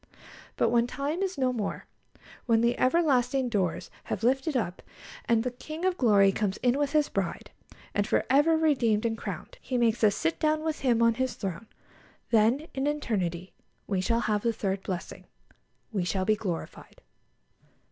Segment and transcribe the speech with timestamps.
[0.57, 1.85] But when time is no more,
[2.47, 4.81] when the ever lasting doors have lifted up,
[5.25, 7.51] and the King of Glory comes in with His Bride,
[7.93, 11.13] and, for ever redeemed and crowned, He makes us to sit down with Him on
[11.13, 11.67] His throne,
[12.31, 13.53] then in eternity
[13.85, 15.25] we shall have the third blessing
[15.91, 17.01] we shall be glorified.